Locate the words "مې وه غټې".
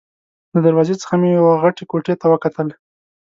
1.21-1.83